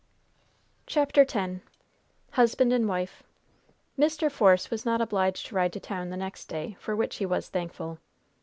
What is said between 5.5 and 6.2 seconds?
ride to town the